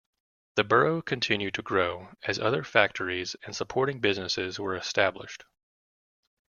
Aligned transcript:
The 0.55 0.63
borough 0.63 1.03
continued 1.03 1.53
to 1.53 1.61
grow 1.61 2.13
as 2.23 2.39
other 2.39 2.63
factories 2.63 3.35
and 3.43 3.55
supporting 3.55 3.99
businesses 3.99 4.59
were 4.59 4.75
established. 4.75 5.43